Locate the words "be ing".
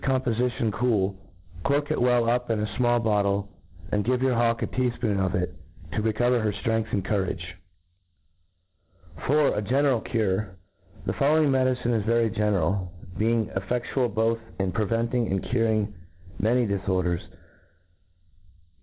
13.15-13.45